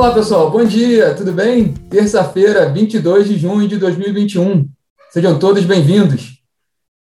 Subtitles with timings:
[0.00, 0.50] Olá, pessoal.
[0.50, 1.74] Bom dia, tudo bem?
[1.74, 4.66] Terça-feira, 22 de junho de 2021.
[5.10, 6.42] Sejam todos bem-vindos.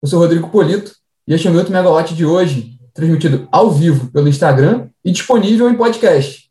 [0.03, 0.93] Eu sou Rodrigo Polito
[1.25, 5.71] e este é o meu Megawatt de hoje, transmitido ao vivo pelo Instagram e disponível
[5.71, 6.51] em podcast.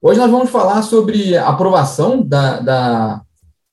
[0.00, 3.22] Hoje nós vamos falar sobre a aprovação da, da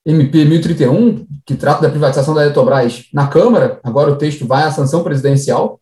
[0.04, 3.80] MP 1031, que trata da privatização da Eletrobras na Câmara.
[3.84, 5.80] Agora o texto vai à sanção presidencial.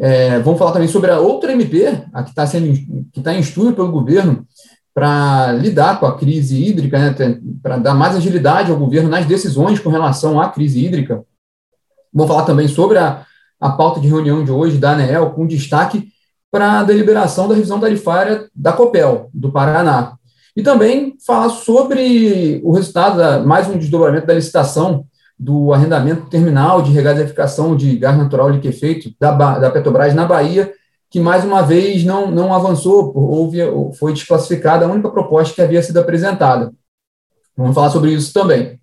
[0.00, 2.72] É, vamos falar também sobre a outra MP, a que está sendo
[3.12, 4.46] que está em estudo pelo governo
[4.94, 7.14] para lidar com a crise hídrica, né,
[7.62, 11.24] para dar mais agilidade ao governo nas decisões com relação à crise hídrica.
[12.12, 13.24] Vamos falar também sobre a,
[13.60, 16.08] a pauta de reunião de hoje da ANEEL, com destaque
[16.50, 20.14] para a deliberação da revisão tarifária da COPEL, do Paraná.
[20.56, 25.04] E também falar sobre o resultado, da, mais um desdobramento da licitação
[25.38, 30.72] do arrendamento terminal de regasificação de gás natural liquefeito da, da Petrobras na Bahia,
[31.08, 33.58] que mais uma vez não, não avançou, houve,
[33.98, 36.72] foi desclassificada a única proposta que havia sido apresentada.
[37.56, 38.78] Vamos falar sobre isso também.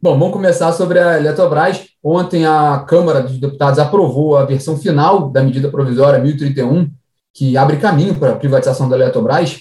[0.00, 1.88] Bom, vamos começar sobre a Eletrobras.
[2.02, 6.88] Ontem a Câmara dos Deputados aprovou a versão final da medida provisória 1031,
[7.34, 9.58] que abre caminho para a privatização da Eletrobras,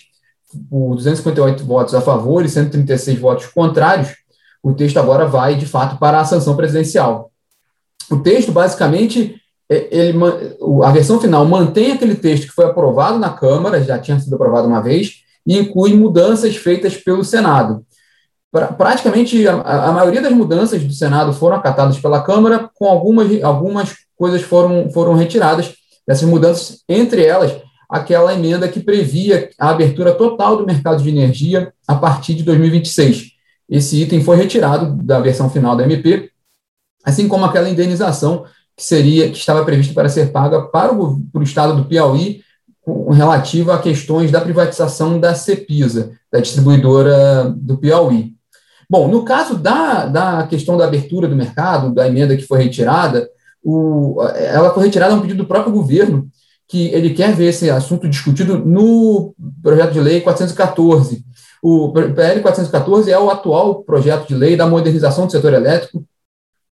[0.70, 4.16] por 258 votos a favor e 136 votos contrários
[4.64, 7.32] o texto agora vai, de fato, para a sanção presidencial.
[8.10, 9.36] O texto, basicamente,
[9.70, 10.18] é, ele,
[10.84, 14.68] a versão final mantém aquele texto que foi aprovado na Câmara, já tinha sido aprovado
[14.68, 17.86] uma vez, e inclui mudanças feitas pelo Senado.
[18.52, 23.44] Pra, praticamente, a, a, maioria das mudanças do Senado foram acatadas pela Câmara, com algumas,
[23.44, 25.74] algumas coisas foram, foram retiradas
[26.08, 27.56] dessas mudanças, entre elas
[27.90, 33.37] aquela emenda que previa a abertura total do mercado de energia a partir de 2026
[33.70, 36.32] esse item foi retirado da versão final da MP,
[37.04, 41.40] assim como aquela indenização que seria que estava prevista para ser paga para o, para
[41.40, 42.42] o estado do Piauí
[43.12, 48.34] relativa a questões da privatização da Cepisa, da distribuidora do Piauí.
[48.90, 53.30] Bom, no caso da, da questão da abertura do mercado, da emenda que foi retirada,
[53.62, 56.30] o, ela foi retirada a um pedido do próprio governo,
[56.68, 61.24] que ele quer ver esse assunto discutido no projeto de lei 414,
[61.62, 66.04] o PL 414 é o atual projeto de lei da modernização do setor elétrico.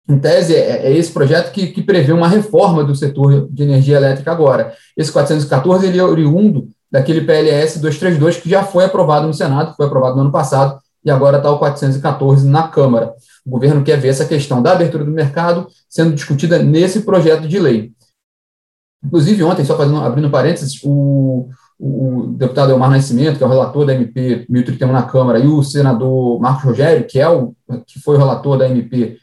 [0.08, 3.96] Em tese, é, é esse projeto que, que prevê uma reforma do setor de energia
[3.96, 4.74] elétrica agora.
[4.96, 9.86] Esse 414 ele é oriundo daquele PLS 232 que já foi aprovado no Senado, foi
[9.86, 13.12] aprovado no ano passado, e agora está o 414 na Câmara.
[13.46, 17.58] O governo quer ver essa questão da abertura do mercado sendo discutida nesse projeto de
[17.58, 17.92] lei.
[19.04, 21.48] Inclusive, ontem, só fazendo, abrindo parênteses, o,
[21.78, 25.62] o deputado Elmar Nascimento, que é o relator da MP 1031 na Câmara, e o
[25.62, 27.54] senador Marcos Rogério, que, é o,
[27.86, 29.18] que foi o relator da MP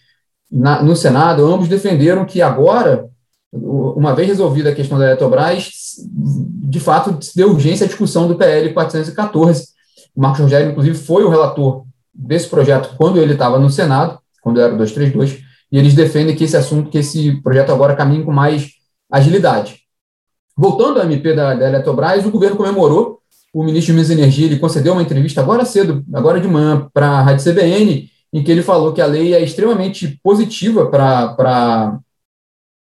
[0.51, 3.05] na, no Senado, ambos defenderam que agora,
[3.51, 5.69] uma vez resolvida a questão da Eletrobras,
[6.05, 9.67] de fato, deu urgência à discussão do PL 414.
[10.15, 14.59] O Marcos Rogério, inclusive, foi o relator desse projeto quando ele estava no Senado, quando
[14.59, 15.41] era o 232,
[15.71, 18.78] e eles defendem que esse assunto, que esse projeto agora caminhe com mais
[19.09, 19.79] agilidade.
[20.55, 23.19] Voltando ao MP da, da Eletrobras, o governo comemorou,
[23.53, 26.87] o ministro de Minas e Energia ele concedeu uma entrevista agora cedo, agora de manhã,
[26.93, 31.33] para a Rádio CBN, em que ele falou que a lei é extremamente positiva para,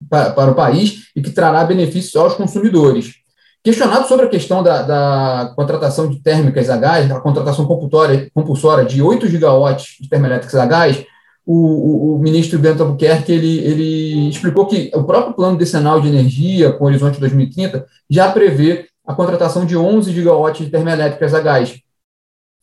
[0.08, 3.14] para, o país e que trará benefícios aos consumidores.
[3.62, 9.02] Questionado sobre a questão da, da contratação de térmicas a gás, a contratação compulsória de
[9.02, 11.04] 8 gigawatts de termoelétricas a gás,
[11.46, 16.72] o, o, ministro Bento Albuquerque ele, ele explicou que o próprio plano decenal de energia,
[16.72, 21.78] com horizonte 2030, já prevê a contratação de 11 gigawatts de termoelétricas a gás.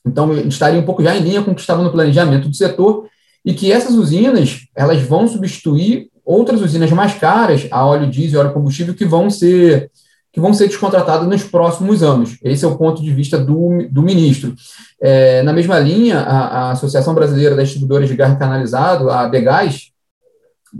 [0.06, 3.08] Então, estaria um pouco já em linha com o que estava no planejamento do setor,
[3.46, 8.54] e que essas usinas elas vão substituir outras usinas mais caras, a óleo diesel óleo
[8.54, 9.92] combustível, que vão ser
[10.32, 12.38] que vão ser descontratadas nos próximos anos.
[12.42, 14.56] Esse é o ponto de vista do, do ministro.
[15.02, 19.92] É, na mesma linha, a, a, Associação Brasileira das Distribuidoras de Gás Canalizado, a Begás,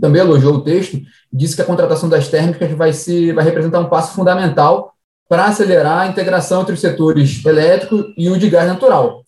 [0.00, 0.98] também elogiou o texto,
[1.30, 4.94] disse que a contratação das térmicas vai, ser, vai representar um passo fundamental
[5.28, 9.22] para acelerar a integração entre os setores elétrico e o de gás natural.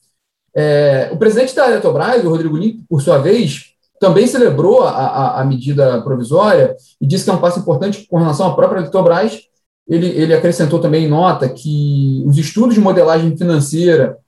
[0.57, 5.41] É, o presidente da Eletrobras, o Rodrigo Nick, por sua vez, também celebrou a, a,
[5.41, 9.41] a medida provisória e disse que é um passo importante com relação à própria Eletrobras,
[9.89, 14.19] ele, ele acrescentou também nota que os estudos de modelagem financeira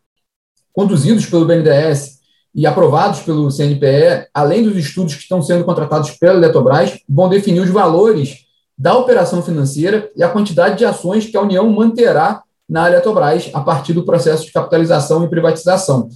[0.73, 2.17] conduzidos pelo BNDES
[2.55, 7.61] e aprovados pelo CNPE, além dos estudos que estão sendo contratados pela Eletrobras, vão definir
[7.61, 8.47] os valores
[8.79, 13.61] da operação financeira e a quantidade de ações que a União manterá na Eletrobras a
[13.61, 16.09] partir do processo de capitalização e privatização.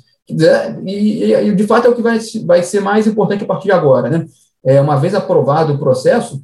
[0.86, 3.72] E, e de fato, é o que vai, vai ser mais importante a partir de
[3.72, 4.08] agora.
[4.10, 4.26] Né?
[4.64, 6.42] É, uma vez aprovado o processo,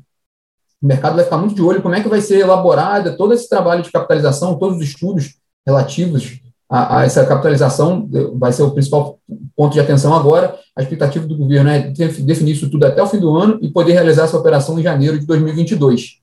[0.82, 3.48] o mercado vai ficar muito de olho como é que vai ser elaborada todo esse
[3.48, 5.36] trabalho de capitalização, todos os estudos
[5.66, 9.18] relativos a, a, essa capitalização vai ser o principal
[9.54, 10.58] ponto de atenção agora.
[10.76, 13.92] A expectativa do governo é definir isso tudo até o fim do ano e poder
[13.92, 16.16] realizar essa operação em janeiro de 2022.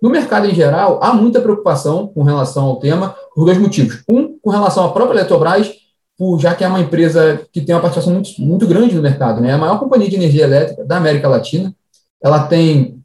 [0.00, 4.02] No mercado em geral, há muita preocupação com relação ao tema por dois motivos.
[4.08, 5.70] Um, com relação à própria Eletrobras,
[6.16, 9.40] por, já que é uma empresa que tem uma participação muito, muito grande no mercado,
[9.40, 9.50] né?
[9.50, 11.74] É a maior companhia de energia elétrica da América Latina.
[12.22, 12.99] Ela tem,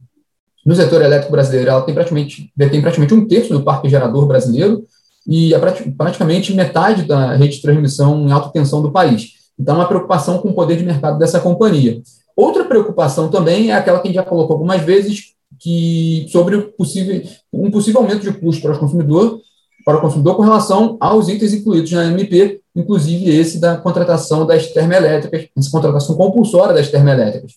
[0.65, 4.83] no setor elétrico brasileiro, ela tem praticamente, detém praticamente um terço do parque gerador brasileiro
[5.27, 9.33] e é praticamente metade da rede de transmissão em alta tensão do país.
[9.59, 12.01] Então, uma preocupação com o poder de mercado dessa companhia.
[12.35, 17.21] Outra preocupação também é aquela que a gente já colocou algumas vezes, que sobre possível,
[17.53, 19.39] um possível aumento de custo para o consumidor,
[19.85, 24.67] para o consumidor com relação aos itens incluídos na MP, inclusive esse da contratação das
[24.67, 27.53] termoelétricas, essa contratação compulsória das termoelétricas.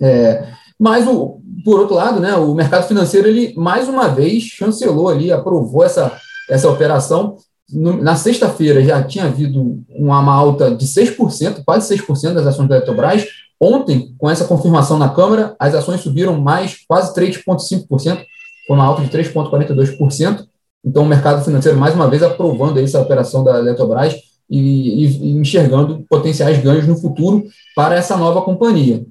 [0.00, 0.48] É,
[0.78, 5.32] mas, o, por outro lado, né, o mercado financeiro, ele mais uma vez chancelou ali,
[5.32, 6.12] aprovou essa,
[6.50, 7.36] essa operação.
[7.72, 12.76] No, na sexta-feira já tinha havido uma alta de 6%, quase 6% das ações da
[12.76, 13.26] Eletrobras,
[13.60, 18.22] Ontem, com essa confirmação na Câmara, as ações subiram mais quase 3,5%,
[18.66, 20.46] foi uma alta de 3,42%.
[20.84, 24.14] Então, o mercado financeiro, mais uma vez, aprovando essa operação da Eletrobras
[24.48, 27.44] e, e, e enxergando potenciais ganhos no futuro
[27.74, 29.04] para essa nova companhia.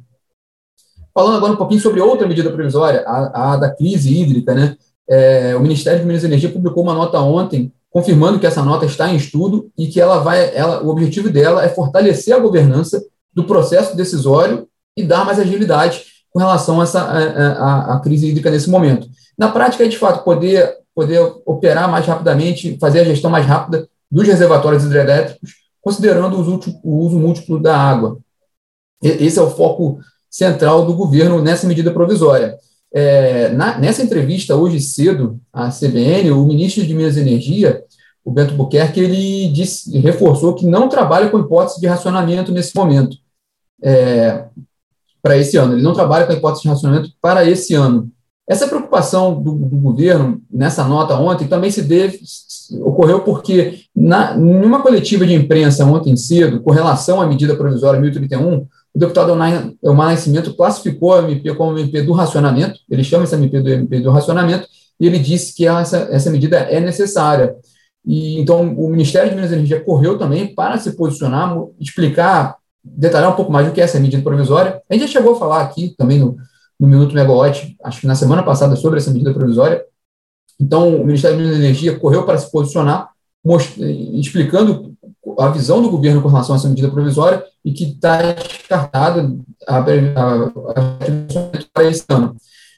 [1.15, 4.75] Falando agora um pouquinho sobre outra medida provisória, a, a da crise hídrica, né?
[5.07, 8.85] É, o Ministério de Minas e Energia publicou uma nota ontem confirmando que essa nota
[8.85, 13.01] está em estudo e que ela vai, ela, o objetivo dela é fortalecer a governança
[13.33, 14.67] do processo decisório
[14.97, 16.03] e dar mais agilidade
[16.33, 19.07] com relação a essa a, a, a crise hídrica nesse momento.
[19.37, 23.87] Na prática, é de fato poder, poder operar mais rapidamente, fazer a gestão mais rápida
[24.11, 25.51] dos reservatórios hidrelétricos,
[25.81, 26.35] considerando
[26.83, 28.17] o uso múltiplo da água.
[29.01, 29.99] Esse é o foco
[30.35, 32.57] central do governo nessa medida provisória.
[32.93, 37.81] É, na, nessa entrevista hoje cedo à CBN, o ministro de Minas e Energia,
[38.23, 43.15] o Bento Buquerque, ele disse, reforçou que não trabalha com hipótese de racionamento nesse momento
[43.81, 44.43] é,
[45.21, 45.73] para esse ano.
[45.73, 48.11] Ele não trabalha com hipótese de racionamento para esse ano.
[48.45, 52.19] Essa preocupação do, do governo nessa nota ontem também se deve,
[52.81, 58.67] ocorreu porque na, numa coletiva de imprensa ontem cedo, com relação à medida provisória 1031,
[58.95, 59.31] o deputado
[59.83, 63.99] Elmar Nascimento classificou a MP como MP do racionamento, ele chama essa MP do MP
[63.99, 67.55] do racionamento, e ele disse que essa, essa medida é necessária.
[68.05, 73.31] E então o Ministério de Minas e Energia correu também para se posicionar, explicar detalhar
[73.31, 74.81] um pouco mais do que é essa medida provisória.
[74.89, 76.37] A gente já chegou a falar aqui também no,
[76.79, 79.83] no Minuto Megawatt, acho que na semana passada, sobre essa medida provisória.
[80.59, 83.09] Então, o Ministério da Energia correu para se posicionar,
[84.13, 84.93] explicando
[85.39, 89.35] a visão do governo com relação a essa medida provisória e que está descartada
[89.67, 90.99] a, a, a,
[91.73, 92.35] para esse ano.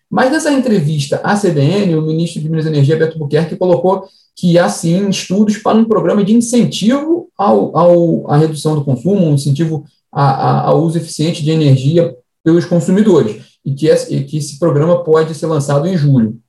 [0.10, 4.58] Mas nessa entrevista à CBN, o ministro de Minas e Energia, Beto Buquerque, colocou que
[4.58, 9.34] há sim estudos para um programa de incentivo ao, ao, à redução do consumo, um
[9.34, 15.04] incentivo ao uso eficiente de energia pelos consumidores, e que, esse, e que esse programa
[15.04, 16.40] pode ser lançado em julho,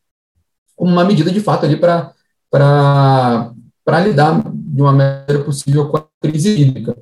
[0.77, 2.15] como uma medida de fato ali para
[4.05, 6.97] lidar de uma maneira possível com a crise hídrica.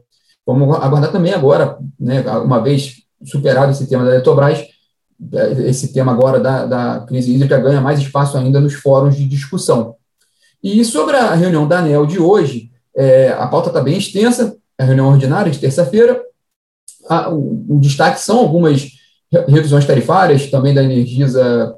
[0.47, 4.65] Vamos aguardar também agora, né, uma vez superado esse tema da Eletrobras,
[5.65, 9.97] esse tema agora da, da crise hídrica ganha mais espaço ainda nos fóruns de discussão.
[10.63, 14.85] E sobre a reunião da ANEL de hoje, é, a pauta está bem extensa, a
[14.85, 16.23] reunião ordinária de terça-feira.
[17.31, 18.89] O, o, destaque são algumas
[19.49, 21.75] revisões tarifárias, também da Energisa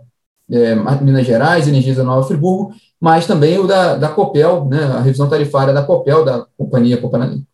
[0.50, 5.28] é, Minas Gerais, Energisa Nova Friburgo, mas também o da, da Copel, né, a revisão
[5.28, 7.00] tarifária da Copel, da Companhia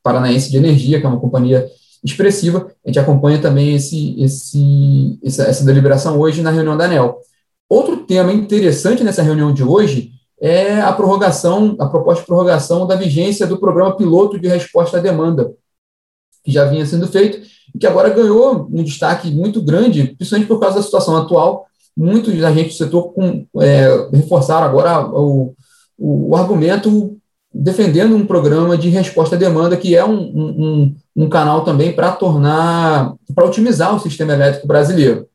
[0.03, 1.67] Paranaense de Energia, que é uma companhia
[2.03, 2.71] expressiva.
[2.85, 7.19] A gente acompanha também esse, esse, essa, essa deliberação hoje na reunião da ANEL.
[7.69, 12.97] Outro tema interessante nessa reunião de hoje é a prorrogação, a proposta de prorrogação da
[12.97, 15.53] vigência do programa piloto de resposta à demanda,
[16.45, 17.41] que já vinha sendo feito
[17.75, 21.67] e que agora ganhou um destaque muito grande, principalmente por causa da situação atual.
[21.97, 25.55] Muitos agentes do setor com, é, reforçaram agora o,
[25.97, 27.17] o, o, argumento
[27.53, 32.11] defendendo um programa de resposta à demanda, que é um, um, um canal também para
[32.13, 35.29] tornar, para otimizar o sistema elétrico brasileiro.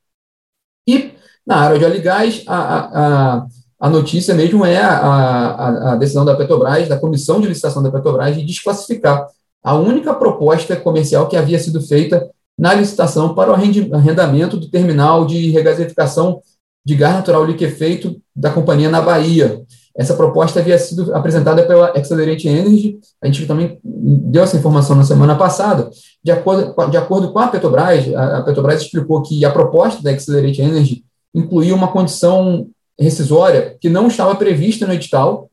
[0.85, 1.11] E
[1.47, 3.47] na área de óleo a, a,
[3.79, 8.35] a notícia mesmo é a, a, decisão da Petrobras, da comissão de licitação da Petrobras,
[8.35, 9.27] de desclassificar
[9.63, 15.25] a única proposta comercial que havia sido feita na licitação para o arrendamento do terminal
[15.25, 16.41] de regasificação
[16.85, 19.61] de gás natural liquefeito da companhia na Bahia.
[19.97, 25.03] Essa proposta havia sido apresentada pela Accelerate Energy, a gente também deu essa informação na
[25.03, 25.89] semana passada.
[26.23, 30.61] De acordo, de acordo com a Petrobras, a Petrobras explicou que a proposta da Accelerate
[30.61, 32.67] Energy incluía uma condição
[32.99, 35.49] rescisória que não estava prevista no edital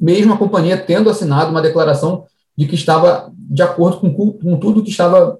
[0.00, 2.24] mesmo a companhia tendo assinado uma declaração
[2.56, 5.38] de que estava de acordo com, com tudo que estava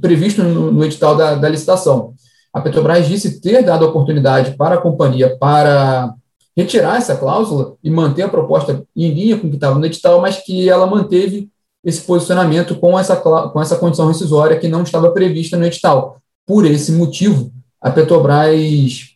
[0.00, 2.14] previsto no, no edital da, da, licitação.
[2.52, 6.14] A Petrobras disse ter dado oportunidade para a companhia para
[6.56, 10.20] retirar essa cláusula e manter a proposta em linha com o que estava no edital,
[10.20, 11.50] mas que ela manteve
[11.84, 16.20] esse posicionamento com essa, com essa condição rescisória que não estava prevista no edital.
[16.46, 19.10] Por esse motivo, a Petrobras,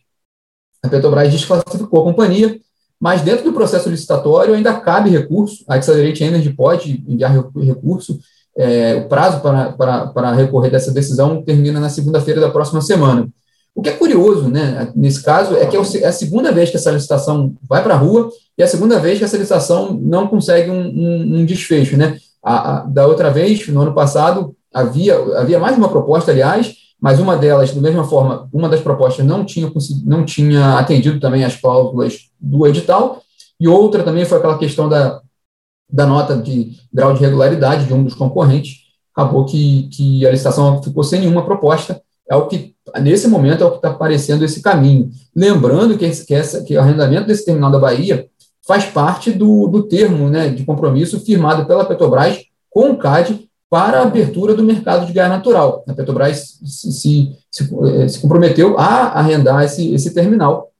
[0.83, 2.59] a Petrobras desclassificou a companhia
[3.01, 8.19] mas dentro do processo licitatório ainda cabe recurso, a Accelerate Energy pode enviar recurso,
[8.57, 13.27] é, o prazo para, para, para recorrer dessa decisão termina na segunda-feira da próxima semana.
[13.73, 16.75] O que é curioso, né, nesse caso, é que é, é a segunda vez que
[16.75, 20.27] essa licitação vai para a rua e é a segunda vez que essa licitação não
[20.27, 21.95] consegue um, um, um desfecho.
[21.95, 22.17] Né?
[22.43, 27.19] A, a, da outra vez, no ano passado, havia, havia mais uma proposta, aliás, mas
[27.19, 29.71] uma delas, da mesma forma, uma das propostas não tinha,
[30.05, 33.21] não tinha atendido também as cláusulas do edital,
[33.59, 35.21] e outra também foi aquela questão da,
[35.91, 38.81] da nota de grau de regularidade de um dos concorrentes,
[39.13, 43.67] acabou que, que a licitação ficou sem nenhuma proposta, é o que, nesse momento, é
[43.67, 45.09] o que está aparecendo esse caminho.
[45.35, 48.27] Lembrando que, esse, que, essa, que o arrendamento desse terminal da Bahia
[48.65, 53.99] faz parte do, do termo né, de compromisso firmado pela Petrobras com o CAD para
[53.99, 55.83] a abertura do mercado de gás natural.
[55.87, 60.71] A Petrobras se, se, se, eh, se comprometeu a arrendar esse, esse terminal.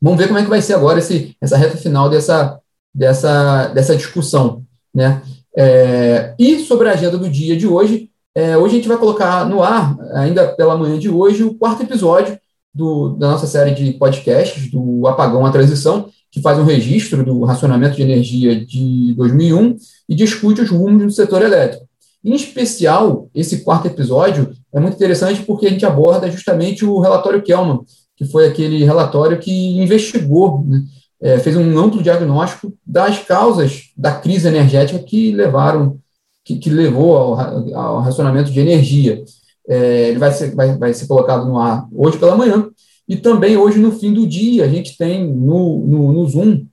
[0.00, 2.58] Vamos ver como é que vai ser agora esse, essa reta final dessa,
[2.94, 4.64] dessa, dessa discussão.
[4.94, 5.22] Né?
[5.56, 9.48] É, e sobre a agenda do dia de hoje, é, hoje a gente vai colocar
[9.48, 12.38] no ar, ainda pela manhã de hoje, o quarto episódio
[12.72, 17.42] do, da nossa série de podcasts, do Apagão à Transição, que faz um registro do
[17.42, 19.76] racionamento de energia de 2001
[20.08, 21.84] e discute os rumos do setor elétrico.
[22.24, 27.42] Em especial, esse quarto episódio é muito interessante porque a gente aborda justamente o relatório
[27.42, 27.80] Kelman,
[28.16, 30.84] que foi aquele relatório que investigou, né,
[31.20, 35.98] é, fez um amplo diagnóstico das causas da crise energética que levaram,
[36.44, 39.22] que, que levou ao, ao, racionamento de energia.
[39.68, 42.68] É, ele vai ser, vai, vai ser colocado no ar hoje pela manhã,
[43.06, 46.64] e também hoje no fim do dia a gente tem no, no, no Zoom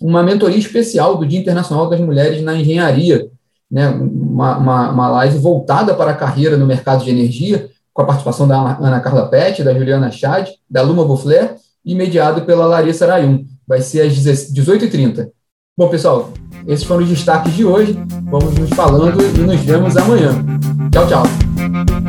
[0.00, 3.28] uma mentoria especial do Dia Internacional das Mulheres na Engenharia,
[3.70, 8.04] né, uma, uma, uma live voltada para a carreira no mercado de energia, com a
[8.04, 13.04] participação da Ana Carla Pet, da Juliana Chad, da Luma Bouffler, e mediado pela Larissa
[13.04, 13.44] Arayun.
[13.72, 14.12] Vai ser às
[14.52, 15.30] 18h30.
[15.78, 16.30] Bom, pessoal,
[16.66, 17.98] esses foram os destaques de hoje.
[18.24, 20.44] Vamos nos falando e nos vemos amanhã.
[20.92, 22.01] Tchau, tchau.